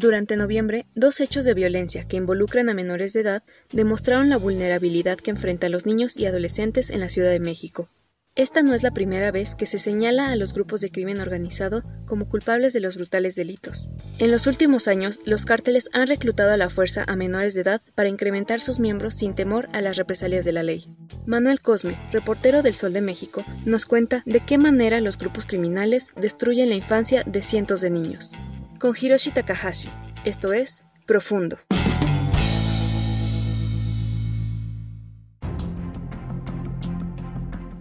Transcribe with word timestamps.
Durante 0.00 0.38
noviembre, 0.38 0.86
dos 0.94 1.20
hechos 1.20 1.44
de 1.44 1.52
violencia 1.52 2.08
que 2.08 2.16
involucran 2.16 2.70
a 2.70 2.74
menores 2.74 3.12
de 3.12 3.20
edad 3.20 3.42
demostraron 3.70 4.30
la 4.30 4.38
vulnerabilidad 4.38 5.18
que 5.18 5.30
enfrentan 5.30 5.72
los 5.72 5.84
niños 5.84 6.16
y 6.16 6.24
adolescentes 6.24 6.88
en 6.88 7.00
la 7.00 7.10
Ciudad 7.10 7.30
de 7.30 7.38
México. 7.38 7.90
Esta 8.34 8.62
no 8.62 8.72
es 8.72 8.82
la 8.82 8.92
primera 8.92 9.30
vez 9.30 9.54
que 9.54 9.66
se 9.66 9.78
señala 9.78 10.30
a 10.30 10.36
los 10.36 10.54
grupos 10.54 10.80
de 10.80 10.90
crimen 10.90 11.20
organizado 11.20 11.84
como 12.06 12.30
culpables 12.30 12.72
de 12.72 12.80
los 12.80 12.96
brutales 12.96 13.34
delitos. 13.34 13.90
En 14.18 14.30
los 14.30 14.46
últimos 14.46 14.88
años, 14.88 15.20
los 15.26 15.44
cárteles 15.44 15.90
han 15.92 16.08
reclutado 16.08 16.50
a 16.50 16.56
la 16.56 16.70
fuerza 16.70 17.04
a 17.06 17.14
menores 17.14 17.52
de 17.52 17.60
edad 17.60 17.82
para 17.94 18.08
incrementar 18.08 18.62
sus 18.62 18.80
miembros 18.80 19.16
sin 19.16 19.34
temor 19.34 19.68
a 19.74 19.82
las 19.82 19.98
represalias 19.98 20.46
de 20.46 20.52
la 20.52 20.62
ley. 20.62 20.96
Manuel 21.26 21.60
Cosme, 21.60 22.00
reportero 22.10 22.62
del 22.62 22.74
Sol 22.74 22.94
de 22.94 23.02
México, 23.02 23.44
nos 23.66 23.84
cuenta 23.84 24.22
de 24.24 24.40
qué 24.40 24.56
manera 24.56 25.02
los 25.02 25.18
grupos 25.18 25.44
criminales 25.44 26.12
destruyen 26.16 26.70
la 26.70 26.76
infancia 26.76 27.22
de 27.24 27.42
cientos 27.42 27.82
de 27.82 27.90
niños 27.90 28.32
con 28.80 28.94
Hiroshi 28.98 29.30
Takahashi, 29.30 29.90
esto 30.24 30.54
es 30.54 30.84
Profundo. 31.06 31.58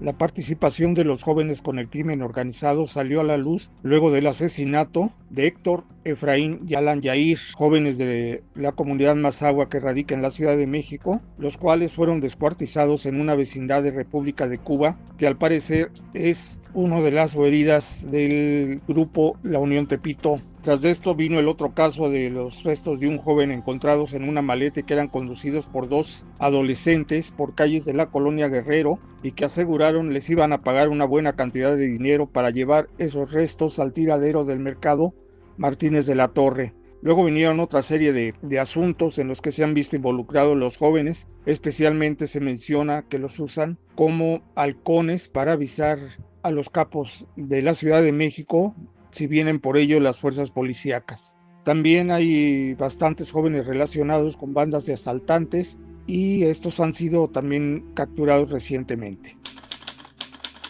La 0.01 0.17
participación 0.17 0.93
de 0.93 1.05
los 1.05 1.23
jóvenes 1.23 1.61
con 1.61 1.79
el 1.79 1.89
crimen 1.89 2.21
organizado 2.21 2.85
salió 2.87 3.21
a 3.21 3.23
la 3.23 3.37
luz 3.37 3.71
luego 3.81 4.11
del 4.11 4.27
asesinato 4.27 5.11
de 5.29 5.47
Héctor 5.47 5.85
Efraín 6.03 6.61
y 6.67 6.75
Alan 6.75 7.01
Yair, 7.01 7.37
jóvenes 7.53 7.97
de 7.97 8.43
la 8.55 8.73
comunidad 8.73 9.15
Mazagua 9.15 9.69
que 9.69 9.79
radica 9.79 10.15
en 10.15 10.21
la 10.21 10.31
Ciudad 10.31 10.57
de 10.57 10.67
México, 10.67 11.21
los 11.37 11.57
cuales 11.57 11.93
fueron 11.93 12.19
descuartizados 12.19 13.05
en 13.05 13.21
una 13.21 13.35
vecindad 13.35 13.83
de 13.83 13.91
República 13.91 14.47
de 14.47 14.57
Cuba, 14.57 14.97
que 15.17 15.27
al 15.27 15.37
parecer 15.37 15.91
es 16.13 16.59
uno 16.73 17.03
de 17.03 17.11
las 17.11 17.35
heridas 17.35 18.09
del 18.09 18.81
grupo 18.87 19.37
La 19.43 19.59
Unión 19.59 19.87
Tepito 19.87 20.41
tras 20.61 20.83
esto 20.83 21.15
vino 21.15 21.39
el 21.39 21.47
otro 21.47 21.73
caso 21.73 22.09
de 22.09 22.29
los 22.29 22.63
restos 22.63 22.99
de 22.99 23.07
un 23.07 23.17
joven 23.17 23.51
encontrados 23.51 24.13
en 24.13 24.27
una 24.27 24.41
maleta 24.41 24.81
que 24.81 24.93
eran 24.93 25.07
conducidos 25.07 25.65
por 25.67 25.87
dos 25.87 26.25
adolescentes 26.37 27.31
por 27.31 27.55
calles 27.55 27.85
de 27.85 27.93
la 27.93 28.07
colonia 28.07 28.49
Guerrero 28.49 28.99
y 29.23 29.31
que 29.31 29.45
aseguraron 29.45 30.13
les 30.13 30.29
iban 30.29 30.51
a 30.51 30.61
pagar 30.61 30.89
una 30.89 31.05
buena 31.05 31.33
cantidad 31.33 31.77
de 31.77 31.87
dinero 31.87 32.27
para 32.27 32.49
llevar 32.49 32.89
esos 32.97 33.31
restos 33.31 33.79
al 33.79 33.93
tiradero 33.93 34.43
del 34.43 34.59
mercado 34.59 35.13
Martínez 35.57 36.05
de 36.05 36.15
la 36.15 36.27
Torre. 36.27 36.73
Luego 37.01 37.23
vinieron 37.23 37.61
otra 37.61 37.81
serie 37.81 38.11
de, 38.11 38.33
de, 38.41 38.59
asuntos 38.59 39.17
en 39.19 39.29
los 39.29 39.41
que 39.41 39.53
se 39.53 39.63
han 39.63 39.73
visto 39.73 39.95
involucrados 39.95 40.57
los 40.57 40.75
jóvenes, 40.75 41.29
especialmente 41.45 42.27
se 42.27 42.41
menciona 42.41 43.03
que 43.03 43.19
los 43.19 43.39
usan 43.39 43.77
como 43.95 44.41
halcones 44.55 45.29
para 45.29 45.53
avisar 45.53 45.99
a 46.43 46.51
los 46.51 46.69
capos 46.69 47.25
de 47.37 47.61
la 47.61 47.73
Ciudad 47.73 48.01
de 48.03 48.11
México 48.11 48.75
si 49.11 49.27
vienen 49.27 49.59
por 49.59 49.77
ello 49.77 49.99
las 49.99 50.19
fuerzas 50.19 50.51
policíacas. 50.51 51.39
También 51.63 52.11
hay 52.11 52.73
bastantes 52.75 53.31
jóvenes 53.31 53.67
relacionados 53.67 54.37
con 54.37 54.53
bandas 54.53 54.85
de 54.85 54.93
asaltantes 54.93 55.79
y 56.07 56.45
estos 56.45 56.79
han 56.79 56.93
sido 56.93 57.27
también 57.27 57.91
capturados 57.93 58.51
recientemente. 58.51 59.37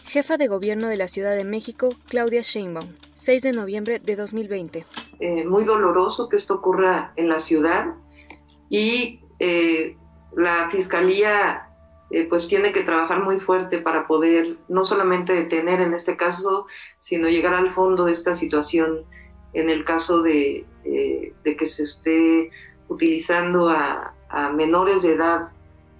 Jefa 0.05 0.37
de 0.37 0.47
Gobierno 0.47 0.87
de 0.87 0.97
la 0.97 1.07
Ciudad 1.07 1.35
de 1.35 1.43
México, 1.43 1.89
Claudia 2.07 2.41
Sheinbaum, 2.41 2.87
6 3.13 3.43
de 3.43 3.51
noviembre 3.51 3.99
de 3.99 4.15
2020. 4.15 4.85
Eh, 5.19 5.45
muy 5.45 5.65
doloroso 5.65 6.27
que 6.29 6.37
esto 6.37 6.55
ocurra 6.55 7.13
en 7.15 7.29
la 7.29 7.39
ciudad 7.39 7.93
y 8.69 9.21
eh, 9.39 9.95
la 10.35 10.69
Fiscalía 10.71 11.68
eh, 12.11 12.27
pues 12.27 12.47
tiene 12.47 12.71
que 12.71 12.83
trabajar 12.83 13.23
muy 13.23 13.39
fuerte 13.39 13.81
para 13.81 14.07
poder 14.07 14.57
no 14.67 14.83
solamente 14.83 15.33
detener 15.33 15.79
en 15.81 15.93
este 15.93 16.17
caso, 16.17 16.65
sino 16.97 17.29
llegar 17.29 17.53
al 17.53 17.71
fondo 17.73 18.05
de 18.05 18.13
esta 18.13 18.33
situación 18.33 19.03
en 19.53 19.69
el 19.69 19.85
caso 19.85 20.21
de, 20.21 20.65
eh, 20.85 21.33
que 21.43 21.65
se 21.65 21.83
esté 21.83 22.49
utilizando 22.87 23.69
a, 23.69 24.13
menores 24.55 25.01
de 25.01 25.13
edad 25.13 25.49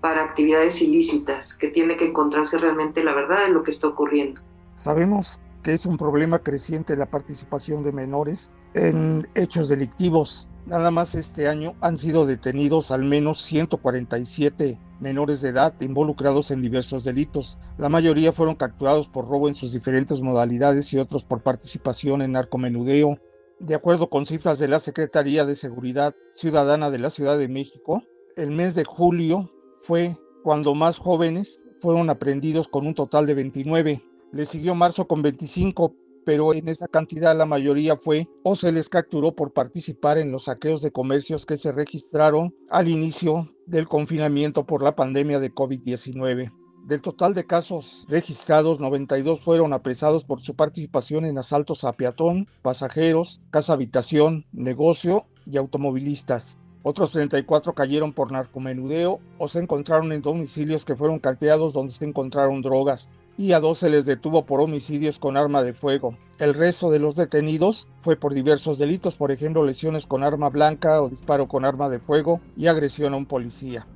para 0.02 0.24
actividades 0.24 0.84
ilícitas, 0.84 1.56
que 1.56 1.70
tiene 1.70 1.98
que 1.98 2.06
encontrarse 2.06 2.60
realmente 2.60 3.04
la 3.04 3.16
verdad 3.16 3.46
de 3.46 3.50
lo 3.50 3.64
que 3.64 3.72
está 3.72 3.88
ocurriendo. 3.88 4.40
Sabemos 4.76 5.40
que 5.64 5.74
es 5.74 5.88
un 5.88 5.98
problema 5.98 6.38
creciente 6.38 6.96
la 6.96 7.08
participación 7.08 7.82
de 7.82 7.92
menores 7.92 8.54
en 8.76 9.28
hechos 9.34 9.68
delictivos. 9.68 10.48
Nada 10.68 10.92
más 10.92 11.16
este 11.16 11.48
año 11.48 11.74
han 11.82 11.98
sido 11.98 12.28
detenidos 12.28 12.92
al 12.92 13.04
menos 13.04 13.42
147 13.42 14.78
menores 15.00 15.42
de 15.42 15.50
edad 15.50 15.74
involucrados 15.82 16.52
en 16.52 16.62
diversos 16.62 17.04
delitos. 17.04 17.60
La 17.78 17.90
mayoría 17.90 18.32
fueron 18.32 18.56
capturados 18.56 19.08
por 19.08 19.28
robo 19.28 19.48
en 19.48 19.56
sus 19.56 19.74
diferentes 19.74 20.22
modalidades 20.22 20.92
y 20.94 20.98
otros 20.98 21.24
por 21.24 21.42
participación 21.42 22.22
en 22.22 22.34
narcomenudeo. 22.34 23.18
De 23.60 23.76
acuerdo 23.76 24.10
con 24.10 24.26
cifras 24.26 24.60
de 24.60 24.68
la 24.68 24.80
Secretaría 24.80 25.46
de 25.46 25.56
Seguridad 25.56 26.16
Ciudadana 26.32 26.92
de 26.92 27.00
la 27.00 27.10
Ciudad 27.10 27.38
de 27.38 27.48
México, 27.48 28.04
el 28.36 28.52
mes 28.52 28.76
de 28.76 28.86
julio 28.86 29.52
fue 29.80 30.18
cuando 30.44 30.76
más 30.76 30.98
jóvenes 30.98 31.68
fueron 31.80 32.10
aprendidos 32.10 32.68
con 32.68 32.88
un 32.88 32.96
total 32.96 33.26
de 33.26 33.34
29. 33.34 34.04
Le 34.32 34.46
siguió 34.46 34.76
marzo 34.76 35.08
con 35.08 35.22
25, 35.22 35.94
pero 36.26 36.54
en 36.54 36.68
esa 36.68 36.88
cantidad 36.88 37.36
la 37.36 37.46
mayoría 37.46 37.98
fue 37.98 38.28
o 38.44 38.56
se 38.56 38.72
les 38.72 38.90
capturó 38.90 39.36
por 39.36 39.54
participar 39.54 40.18
en 40.18 40.32
los 40.32 40.46
saqueos 40.46 40.82
de 40.82 40.92
comercios 40.92 41.46
que 41.46 41.58
se 41.58 41.72
registraron 41.72 42.54
al 42.70 42.88
inicio 42.88 43.54
del 43.66 43.88
confinamiento 43.88 44.66
por 44.66 44.84
la 44.84 44.96
pandemia 44.96 45.40
de 45.40 45.54
COVID-19. 45.54 46.52
Del 46.86 47.02
total 47.02 47.34
de 47.34 47.46
casos 47.46 48.06
registrados, 48.10 48.80
92 48.80 49.42
fueron 49.42 49.74
apresados 49.74 50.24
por 50.24 50.42
su 50.42 50.56
participación 50.56 51.26
en 51.26 51.38
asaltos 51.38 51.84
a 51.84 51.94
peatón, 51.94 52.48
pasajeros, 52.62 53.42
casa 53.52 53.74
habitación, 53.74 54.46
negocio 54.52 55.26
y 55.46 55.58
automovilistas. 55.58 56.58
Otros 56.82 57.12
34 57.12 57.74
cayeron 57.74 58.14
por 58.14 58.32
narcomenudeo 58.32 59.20
o 59.38 59.48
se 59.48 59.60
encontraron 59.60 60.12
en 60.14 60.22
domicilios 60.22 60.86
que 60.86 60.96
fueron 60.96 61.20
carteados 61.20 61.74
donde 61.74 61.94
se 61.94 62.06
encontraron 62.06 62.62
drogas 62.62 63.18
y 63.40 63.54
a 63.54 63.62
dos 63.62 63.80
se 63.80 63.90
les 63.90 64.06
detuvo 64.06 64.46
por 64.46 64.60
homicidios 64.60 65.18
con 65.18 65.38
arma 65.38 65.64
de 65.64 65.72
fuego. 65.72 66.14
El 66.40 66.54
resto 66.54 66.92
de 66.92 67.00
los 67.00 67.16
detenidos 67.16 67.88
fue 68.02 68.18
por 68.18 68.34
diversos 68.34 68.78
delitos, 68.78 69.16
por 69.16 69.32
ejemplo 69.32 69.64
lesiones 69.64 70.06
con 70.06 70.24
arma 70.24 70.50
blanca 70.50 71.02
o 71.02 71.08
disparo 71.08 71.48
con 71.48 71.64
arma 71.64 71.88
de 71.88 72.00
fuego 72.00 72.42
y 72.58 72.68
agresión 72.68 73.14
a 73.14 73.16
un 73.16 73.26
policía. 73.26 73.88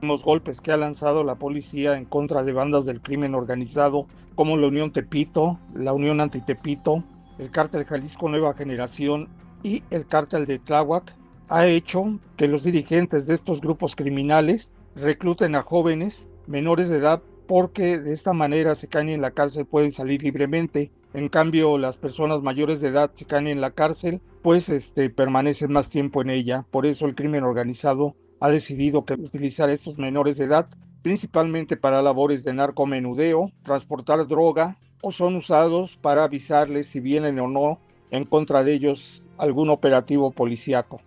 Los 0.00 0.24
golpes 0.24 0.60
que 0.60 0.72
ha 0.72 0.76
lanzado 0.76 1.22
la 1.22 1.36
policía 1.36 1.96
en 1.96 2.06
contra 2.06 2.42
de 2.42 2.52
bandas 2.52 2.86
del 2.86 3.00
crimen 3.00 3.36
organizado 3.36 4.08
como 4.34 4.56
la 4.56 4.66
Unión 4.66 4.90
Tepito, 4.90 5.60
la 5.76 5.92
Unión 5.92 6.20
Antitepito, 6.20 7.04
el 7.38 7.52
Cártel 7.52 7.84
Jalisco 7.84 8.28
Nueva 8.28 8.52
Generación 8.54 9.28
y 9.62 9.84
el 9.90 10.08
Cártel 10.08 10.44
de 10.44 10.58
Tláhuac 10.58 11.14
ha 11.50 11.66
hecho 11.68 12.18
que 12.36 12.48
los 12.48 12.64
dirigentes 12.64 13.28
de 13.28 13.34
estos 13.34 13.60
grupos 13.60 13.94
criminales 13.94 14.74
recluten 14.94 15.54
a 15.54 15.62
jóvenes 15.62 16.34
menores 16.46 16.88
de 16.88 16.98
edad 16.98 17.22
porque 17.46 17.98
de 17.98 18.12
esta 18.12 18.32
manera 18.32 18.74
si 18.74 18.86
caen 18.86 19.08
en 19.08 19.20
la 19.20 19.32
cárcel 19.32 19.66
pueden 19.66 19.92
salir 19.92 20.22
libremente. 20.22 20.92
En 21.12 21.28
cambio, 21.28 21.78
las 21.78 21.98
personas 21.98 22.42
mayores 22.42 22.80
de 22.80 22.88
edad 22.88 23.10
si 23.14 23.24
caen 23.24 23.46
en 23.46 23.60
la 23.60 23.70
cárcel, 23.70 24.20
pues 24.42 24.68
este, 24.68 25.10
permanecen 25.10 25.72
más 25.72 25.90
tiempo 25.90 26.22
en 26.22 26.30
ella. 26.30 26.66
Por 26.70 26.86
eso 26.86 27.06
el 27.06 27.14
crimen 27.14 27.44
organizado 27.44 28.16
ha 28.40 28.48
decidido 28.48 29.04
que 29.04 29.14
utilizar 29.14 29.70
estos 29.70 29.98
menores 29.98 30.38
de 30.38 30.46
edad 30.46 30.68
principalmente 31.02 31.76
para 31.76 32.00
labores 32.00 32.44
de 32.44 32.54
narcomenudeo, 32.54 33.52
transportar 33.62 34.26
droga 34.26 34.78
o 35.02 35.12
son 35.12 35.36
usados 35.36 35.98
para 35.98 36.24
avisarles 36.24 36.86
si 36.86 37.00
vienen 37.00 37.38
o 37.40 37.46
no 37.46 37.78
en 38.10 38.24
contra 38.24 38.64
de 38.64 38.72
ellos 38.72 39.28
algún 39.36 39.68
operativo 39.68 40.30
policíaco. 40.30 41.02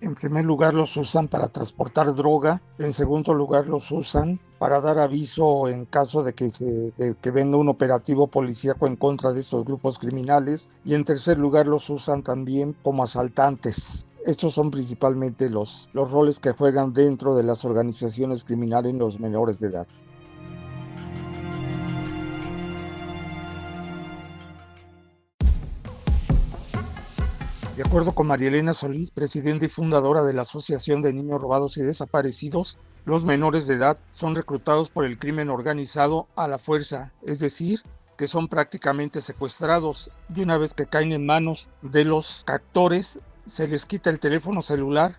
En 0.00 0.14
primer 0.14 0.44
lugar 0.44 0.74
los 0.74 0.96
usan 0.96 1.26
para 1.26 1.48
transportar 1.48 2.14
droga, 2.14 2.62
en 2.78 2.92
segundo 2.92 3.34
lugar 3.34 3.66
los 3.66 3.90
usan 3.90 4.38
para 4.60 4.80
dar 4.80 5.00
aviso 5.00 5.68
en 5.68 5.86
caso 5.86 6.22
de 6.22 6.34
que, 6.34 6.50
se, 6.50 6.92
venga 7.32 7.56
un 7.56 7.68
operativo 7.68 8.28
policíaco 8.28 8.86
en 8.86 8.94
contra 8.94 9.32
de 9.32 9.40
estos 9.40 9.64
grupos 9.64 9.98
criminales 9.98 10.70
y 10.84 10.94
en 10.94 11.02
tercer 11.02 11.36
lugar 11.36 11.66
los 11.66 11.90
usan 11.90 12.22
también 12.22 12.76
como 12.84 13.02
asaltantes. 13.02 14.14
Estos 14.24 14.54
son 14.54 14.70
principalmente 14.70 15.50
los, 15.50 15.90
los 15.92 16.12
roles 16.12 16.38
que 16.38 16.52
juegan 16.52 16.92
dentro 16.92 17.34
de 17.34 17.42
las 17.42 17.64
organizaciones 17.64 18.44
criminales 18.44 18.92
en 18.92 19.00
los 19.00 19.18
menores 19.18 19.58
de 19.58 19.66
edad. 19.66 19.86
De 27.78 27.84
acuerdo 27.84 28.10
con 28.10 28.26
María 28.26 28.48
Elena 28.48 28.74
Solís, 28.74 29.12
presidenta 29.12 29.64
y 29.64 29.68
fundadora 29.68 30.24
de 30.24 30.32
la 30.32 30.42
Asociación 30.42 31.00
de 31.00 31.12
Niños 31.12 31.40
Robados 31.40 31.76
y 31.76 31.82
Desaparecidos, 31.82 32.76
los 33.04 33.22
menores 33.22 33.68
de 33.68 33.74
edad 33.74 33.96
son 34.10 34.34
reclutados 34.34 34.90
por 34.90 35.04
el 35.04 35.16
crimen 35.16 35.48
organizado 35.48 36.26
a 36.34 36.48
la 36.48 36.58
fuerza, 36.58 37.12
es 37.22 37.38
decir, 37.38 37.82
que 38.16 38.26
son 38.26 38.48
prácticamente 38.48 39.20
secuestrados 39.20 40.10
y 40.34 40.40
una 40.40 40.58
vez 40.58 40.74
que 40.74 40.86
caen 40.86 41.12
en 41.12 41.24
manos 41.24 41.68
de 41.80 42.04
los 42.04 42.42
captores 42.44 43.20
se 43.46 43.68
les 43.68 43.86
quita 43.86 44.10
el 44.10 44.18
teléfono 44.18 44.60
celular 44.60 45.12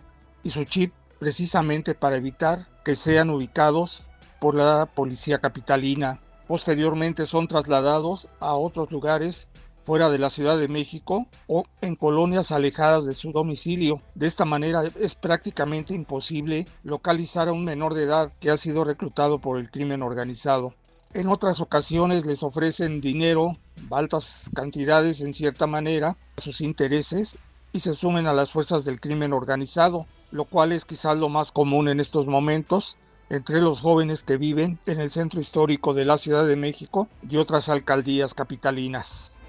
y 0.43 0.49
su 0.49 0.65
chip 0.65 0.93
precisamente 1.17 1.95
para 1.95 2.17
evitar 2.17 2.67
que 2.83 2.97
sean 2.97 3.29
ubicados 3.29 4.03
por 4.41 4.55
la 4.55 4.85
policía 4.85 5.39
capitalina. 5.39 6.19
Posteriormente 6.45 7.25
son 7.25 7.47
trasladados 7.47 8.27
a 8.41 8.55
otros 8.55 8.91
lugares 8.91 9.47
fuera 9.89 10.11
de 10.11 10.19
la 10.19 10.29
Ciudad 10.29 10.59
de 10.59 10.67
México 10.67 11.25
o 11.47 11.63
en 11.81 11.95
colonias 11.95 12.51
alejadas 12.51 13.07
de 13.07 13.15
su 13.15 13.31
domicilio. 13.31 14.03
De 14.13 14.27
esta 14.27 14.45
manera 14.45 14.83
es 14.99 15.15
prácticamente 15.15 15.95
imposible 15.95 16.67
localizar 16.83 17.47
a 17.47 17.53
un 17.53 17.65
menor 17.65 17.95
de 17.95 18.03
edad 18.03 18.31
que 18.39 18.51
ha 18.51 18.57
sido 18.57 18.83
reclutado 18.83 19.39
por 19.39 19.57
el 19.57 19.71
crimen 19.71 20.03
organizado. 20.03 20.75
En 21.15 21.27
otras 21.27 21.59
ocasiones 21.59 22.27
les 22.27 22.43
ofrecen 22.43 23.01
dinero, 23.01 23.57
altas 23.89 24.51
cantidades 24.53 25.21
en 25.21 25.33
cierta 25.33 25.65
manera, 25.65 26.17
a 26.37 26.41
sus 26.41 26.61
intereses 26.61 27.39
y 27.73 27.79
se 27.79 27.95
sumen 27.95 28.27
a 28.27 28.33
las 28.33 28.51
fuerzas 28.51 28.85
del 28.85 29.01
crimen 29.01 29.33
organizado, 29.33 30.05
lo 30.29 30.45
cual 30.45 30.71
es 30.71 30.85
quizás 30.85 31.17
lo 31.17 31.29
más 31.29 31.51
común 31.51 31.87
en 31.87 31.99
estos 31.99 32.27
momentos 32.27 32.95
entre 33.31 33.59
los 33.59 33.81
jóvenes 33.81 34.21
que 34.21 34.37
viven 34.37 34.77
en 34.85 34.99
el 34.99 35.09
centro 35.09 35.41
histórico 35.41 35.95
de 35.95 36.05
la 36.05 36.19
Ciudad 36.19 36.45
de 36.45 36.55
México 36.55 37.07
y 37.27 37.37
otras 37.37 37.69
alcaldías 37.69 38.35
capitalinas. 38.35 39.41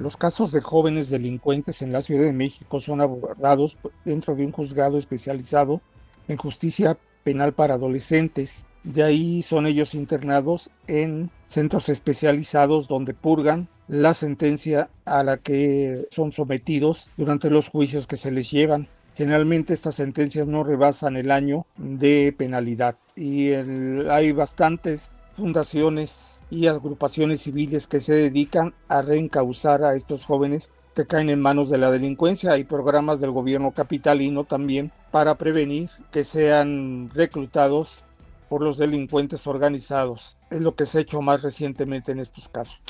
Los 0.00 0.16
casos 0.16 0.50
de 0.50 0.62
jóvenes 0.62 1.10
delincuentes 1.10 1.82
en 1.82 1.92
la 1.92 2.00
Ciudad 2.00 2.24
de 2.24 2.32
México 2.32 2.80
son 2.80 3.02
abordados 3.02 3.76
dentro 4.02 4.34
de 4.34 4.46
un 4.46 4.50
juzgado 4.50 4.96
especializado 4.96 5.82
en 6.26 6.38
justicia 6.38 6.96
penal 7.22 7.52
para 7.52 7.74
adolescentes. 7.74 8.66
De 8.82 9.02
ahí 9.02 9.42
son 9.42 9.66
ellos 9.66 9.94
internados 9.94 10.70
en 10.86 11.28
centros 11.44 11.90
especializados 11.90 12.88
donde 12.88 13.12
purgan 13.12 13.68
la 13.88 14.14
sentencia 14.14 14.88
a 15.04 15.22
la 15.22 15.36
que 15.36 16.08
son 16.10 16.32
sometidos 16.32 17.10
durante 17.18 17.50
los 17.50 17.68
juicios 17.68 18.06
que 18.06 18.16
se 18.16 18.30
les 18.30 18.50
llevan. 18.50 18.88
Generalmente 19.16 19.74
estas 19.74 19.96
sentencias 19.96 20.46
no 20.46 20.64
rebasan 20.64 21.18
el 21.18 21.30
año 21.30 21.66
de 21.76 22.34
penalidad 22.38 22.96
y 23.16 23.52
hay 23.52 24.32
bastantes 24.32 25.28
fundaciones 25.34 26.39
y 26.50 26.66
agrupaciones 26.66 27.42
civiles 27.42 27.86
que 27.86 28.00
se 28.00 28.14
dedican 28.14 28.74
a 28.88 29.02
reencauzar 29.02 29.84
a 29.84 29.94
estos 29.94 30.24
jóvenes 30.24 30.72
que 30.94 31.06
caen 31.06 31.30
en 31.30 31.40
manos 31.40 31.70
de 31.70 31.78
la 31.78 31.90
delincuencia. 31.90 32.52
Hay 32.52 32.64
programas 32.64 33.20
del 33.20 33.30
gobierno 33.30 33.70
capitalino 33.70 34.44
también 34.44 34.90
para 35.10 35.36
prevenir 35.36 35.88
que 36.10 36.24
sean 36.24 37.10
reclutados 37.14 38.04
por 38.48 38.62
los 38.62 38.78
delincuentes 38.78 39.46
organizados. 39.46 40.38
Es 40.50 40.60
lo 40.60 40.74
que 40.74 40.86
se 40.86 40.98
ha 40.98 41.00
hecho 41.02 41.22
más 41.22 41.42
recientemente 41.42 42.10
en 42.12 42.18
estos 42.18 42.48
casos. 42.48 42.80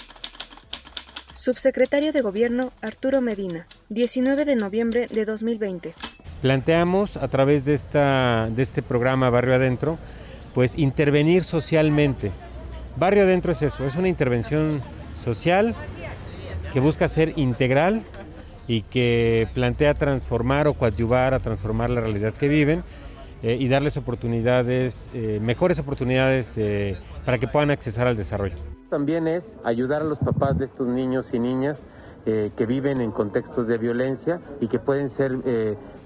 Subsecretario 1.32 2.12
de 2.12 2.22
Gobierno 2.22 2.72
Arturo 2.82 3.20
Medina, 3.20 3.66
19 3.90 4.44
de 4.44 4.56
noviembre 4.56 5.06
de 5.06 5.24
2020. 5.24 5.94
Planteamos 6.42 7.16
a 7.16 7.28
través 7.28 7.64
de, 7.64 7.74
esta, 7.74 8.48
de 8.50 8.62
este 8.62 8.82
programa 8.82 9.30
Barrio 9.30 9.54
Adentro, 9.54 9.98
pues 10.54 10.76
intervenir 10.76 11.44
socialmente 11.44 12.32
Barrio 13.00 13.23
Adentro 13.23 13.52
es 13.52 13.62
eso, 13.62 13.87
es 13.87 13.97
una 13.97 14.08
intervención 14.08 14.82
social 15.14 15.75
que 16.70 16.81
busca 16.81 17.08
ser 17.08 17.32
integral 17.38 18.02
y 18.69 18.82
que 18.82 19.49
plantea 19.55 19.94
transformar 19.94 20.69
o 20.69 20.75
coadyuvar 20.75 21.32
a 21.32 21.38
transformar 21.38 21.88
la 21.88 22.02
realidad 22.02 22.35
que 22.35 22.47
viven 22.47 22.82
eh, 23.43 23.56
y 23.58 23.69
darles 23.69 23.97
oportunidades, 23.97 25.08
eh, 25.14 25.38
mejores 25.41 25.79
oportunidades 25.79 26.58
eh, 26.58 26.99
para 27.25 27.38
que 27.38 27.49
puedan 27.49 27.70
accesar 27.70 28.06
al 28.06 28.19
desarrollo. 28.19 28.56
También 28.91 29.26
es 29.29 29.50
ayudar 29.64 30.03
a 30.03 30.05
los 30.05 30.19
papás 30.19 30.58
de 30.58 30.67
estos 30.67 30.87
niños 30.87 31.32
y 31.32 31.38
niñas 31.38 31.82
que 32.25 32.67
viven 32.67 33.00
en 33.00 33.11
contextos 33.11 33.67
de 33.67 33.78
violencia 33.78 34.40
y 34.61 34.69
que 34.69 34.78
pueden 34.78 35.08
ser 35.08 35.38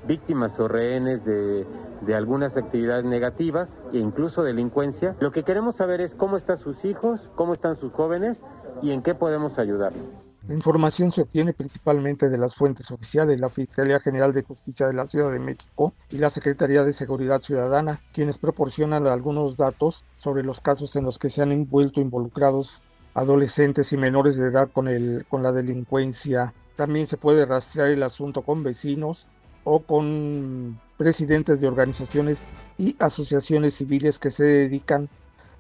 víctimas 0.07 0.59
o 0.61 0.69
rehenes 0.69 1.25
de, 1.25 1.67
de 2.03 2.15
algunas 2.15 2.57
actividades 2.57 3.05
negativas 3.05 3.79
e 3.93 3.99
incluso 3.99 4.43
delincuencia. 4.43 5.17
Lo 5.21 5.31
que 5.31 5.43
queremos 5.43 5.77
saber 5.77 6.01
es 6.01 6.15
cómo 6.15 6.37
están 6.37 6.59
sus 6.59 6.85
hijos, 6.85 7.29
cómo 7.35 7.53
están 7.53 7.77
sus 7.77 7.93
jóvenes 7.93 8.39
y 8.83 8.91
en 8.91 9.03
qué 9.03 9.15
podemos 9.15 9.59
ayudarles. 9.59 10.15
La 10.47 10.55
información 10.55 11.11
se 11.11 11.23
obtiene 11.23 11.55
principalmente 11.55 12.29
de 12.29 12.37
las 12.37 12.55
fuentes 12.55 12.91
oficiales, 12.91 13.41
la 13.41 13.49
Fiscalía 13.49 13.99
General 13.99 14.35
de 14.35 14.43
Justicia 14.43 14.87
de 14.87 14.93
la 14.93 15.07
Ciudad 15.07 15.33
de 15.33 15.39
México 15.39 15.95
y 16.11 16.19
la 16.19 16.29
Secretaría 16.29 16.85
de 16.85 16.93
Seguridad 16.93 17.41
Ciudadana, 17.41 18.01
quienes 18.13 18.37
proporcionan 18.37 19.07
algunos 19.07 19.57
datos 19.57 20.05
sobre 20.17 20.43
los 20.43 20.61
casos 20.61 20.97
en 20.97 21.05
los 21.05 21.19
que 21.19 21.31
se 21.31 21.41
han 21.41 21.51
envuelto 21.51 22.03
involucrados 22.03 22.85
adolescentes 23.15 23.93
y 23.93 23.97
menores 23.97 24.37
de 24.37 24.49
edad 24.49 24.71
con, 24.71 24.89
el, 24.89 25.25
con 25.29 25.43
la 25.43 25.53
delincuencia. 25.53 26.53
También 26.77 27.07
se 27.07 27.17
puede 27.17 27.47
rastrear 27.47 27.89
el 27.89 28.03
asunto 28.03 28.43
con 28.43 28.63
vecinos 28.63 29.29
o 29.63 29.81
con 29.81 30.81
presidentes 30.99 31.61
de 31.61 31.69
organizaciones 31.69 32.51
y 32.77 32.97
asociaciones 32.99 33.75
civiles 33.75 34.19
que 34.19 34.31
se 34.31 34.45
dedican 34.45 35.09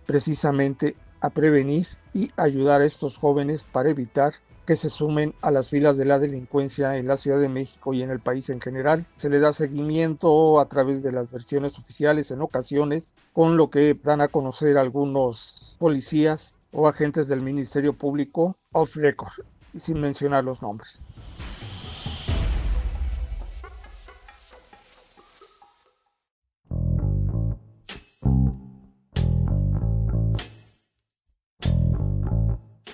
precisamente 0.06 0.97
a 1.21 1.31
prevenir 1.31 1.87
y 2.12 2.31
ayudar 2.37 2.83
a 2.83 2.85
estos 2.85 3.17
jóvenes 3.17 3.65
para 3.65 3.89
evitar 3.89 4.35
que 4.67 4.77
se 4.77 4.91
sumen 4.91 5.35
a 5.43 5.51
las 5.51 5.69
filas 5.69 5.97
de 5.97 6.05
la 6.05 6.19
delincuencia 6.19 6.97
en 6.97 7.06
la 7.06 7.17
Ciudad 7.17 7.39
de 7.39 7.49
México 7.49 7.93
y 7.93 8.03
en 8.03 8.11
el 8.11 8.21
país 8.21 8.49
en 8.49 8.61
general. 8.61 9.06
Se 9.17 9.29
le 9.29 9.39
da 9.39 9.53
seguimiento 9.53 10.59
a 10.59 10.69
través 10.69 11.03
de 11.03 11.12
las 11.12 11.31
versiones 11.31 11.79
oficiales 11.79 12.31
en 12.31 12.41
ocasiones, 12.41 13.15
con 13.33 13.56
lo 13.56 13.69
que 13.71 13.99
dan 14.03 14.21
a 14.21 14.29
conocer 14.29 14.79
algunos 14.79 15.77
policías 15.79 16.55
o 16.75 16.88
agentes 16.88 17.29
del 17.29 17.41
Ministerio 17.41 17.97
Público 17.97 18.59
off 18.73 18.97
record, 18.97 19.32
sin 19.75 20.00
mencionar 20.00 20.44
los 20.44 20.61
nombres. 20.61 21.06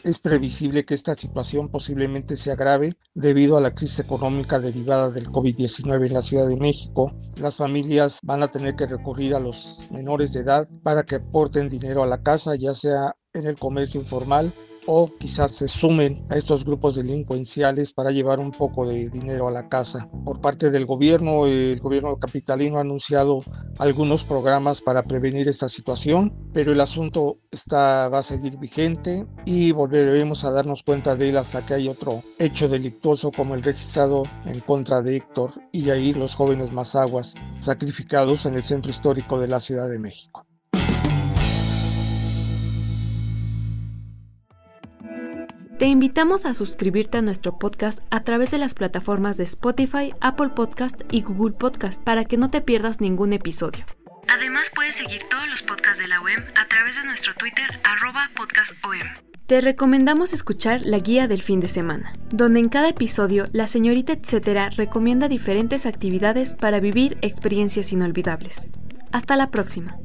Es 0.02 0.18
previsible 0.18 0.84
que 0.84 0.94
esta 0.94 1.14
situación 1.14 1.68
posiblemente 1.68 2.34
se 2.34 2.50
agrave 2.50 2.96
debido 3.14 3.56
a 3.56 3.60
la 3.60 3.74
crisis 3.74 4.00
económica 4.00 4.58
derivada 4.58 5.10
del 5.10 5.28
COVID-19 5.28 6.06
en 6.06 6.14
la 6.14 6.22
Ciudad 6.22 6.48
de 6.48 6.56
México. 6.56 7.12
Las 7.40 7.56
familias 7.56 8.18
van 8.22 8.42
a 8.42 8.50
tener 8.50 8.76
que 8.76 8.86
recurrir 8.86 9.34
a 9.34 9.40
los 9.40 9.88
menores 9.92 10.32
de 10.32 10.40
edad 10.40 10.68
para 10.82 11.04
que 11.04 11.16
aporten 11.16 11.68
dinero 11.68 12.02
a 12.02 12.06
la 12.06 12.22
casa, 12.22 12.56
ya 12.56 12.74
sea 12.74 13.14
en 13.34 13.46
el 13.46 13.56
comercio 13.56 14.00
informal 14.00 14.52
o 14.86 15.10
quizás 15.18 15.52
se 15.52 15.68
sumen 15.68 16.24
a 16.30 16.36
estos 16.36 16.64
grupos 16.64 16.94
delincuenciales 16.94 17.92
para 17.92 18.10
llevar 18.10 18.38
un 18.38 18.50
poco 18.50 18.88
de 18.88 19.10
dinero 19.10 19.46
a 19.46 19.50
la 19.50 19.68
casa. 19.68 20.08
Por 20.24 20.40
parte 20.40 20.70
del 20.70 20.86
gobierno, 20.86 21.46
el 21.46 21.80
gobierno 21.80 22.16
capitalino 22.16 22.78
ha 22.78 22.80
anunciado 22.80 23.40
algunos 23.78 24.24
programas 24.24 24.80
para 24.80 25.02
prevenir 25.02 25.48
esta 25.48 25.68
situación, 25.68 26.50
pero 26.52 26.72
el 26.72 26.80
asunto 26.80 27.36
está, 27.50 28.08
va 28.08 28.20
a 28.20 28.22
seguir 28.22 28.56
vigente 28.56 29.26
y 29.44 29.72
volveremos 29.72 30.44
a 30.44 30.50
darnos 30.50 30.82
cuenta 30.82 31.14
de 31.14 31.28
él 31.28 31.36
hasta 31.36 31.64
que 31.64 31.74
hay 31.74 31.88
otro 31.88 32.22
hecho 32.38 32.68
delictuoso 32.68 33.30
como 33.30 33.54
el 33.54 33.62
registrado 33.62 34.22
en 34.46 34.58
contra 34.60 35.02
de 35.02 35.16
Héctor 35.16 35.52
y 35.72 35.90
ahí 35.90 36.14
los 36.14 36.34
jóvenes 36.34 36.72
Mazaguas 36.72 37.34
sacrificados 37.56 38.46
en 38.46 38.54
el 38.54 38.62
centro 38.62 38.90
histórico 38.90 39.38
de 39.38 39.48
la 39.48 39.60
Ciudad 39.60 39.88
de 39.88 39.98
México. 39.98 40.49
Te 45.80 45.86
invitamos 45.86 46.44
a 46.44 46.52
suscribirte 46.52 47.16
a 47.16 47.22
nuestro 47.22 47.58
podcast 47.58 48.00
a 48.10 48.22
través 48.22 48.50
de 48.50 48.58
las 48.58 48.74
plataformas 48.74 49.38
de 49.38 49.44
Spotify, 49.44 50.12
Apple 50.20 50.50
Podcast 50.50 51.00
y 51.10 51.22
Google 51.22 51.54
Podcast 51.54 52.04
para 52.04 52.26
que 52.26 52.36
no 52.36 52.50
te 52.50 52.60
pierdas 52.60 53.00
ningún 53.00 53.32
episodio. 53.32 53.86
Además 54.28 54.70
puedes 54.74 54.96
seguir 54.96 55.22
todos 55.30 55.48
los 55.48 55.62
podcasts 55.62 55.98
de 55.98 56.06
la 56.06 56.20
OEM 56.20 56.44
a 56.54 56.68
través 56.68 56.96
de 56.96 57.04
nuestro 57.04 57.34
Twitter 57.34 57.80
arroba 57.82 58.28
podcastom. 58.36 59.00
Te 59.46 59.62
recomendamos 59.62 60.34
escuchar 60.34 60.82
la 60.84 60.98
guía 60.98 61.28
del 61.28 61.40
fin 61.40 61.60
de 61.60 61.68
semana, 61.68 62.12
donde 62.28 62.60
en 62.60 62.68
cada 62.68 62.90
episodio 62.90 63.46
la 63.52 63.66
señorita 63.66 64.12
etcétera 64.12 64.68
recomienda 64.68 65.28
diferentes 65.28 65.86
actividades 65.86 66.52
para 66.52 66.80
vivir 66.80 67.16
experiencias 67.22 67.90
inolvidables. 67.90 68.68
Hasta 69.12 69.34
la 69.34 69.50
próxima. 69.50 69.96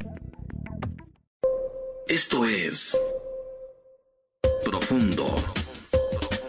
Esto 2.08 2.46
es 2.46 2.98
Profundo 4.64 5.36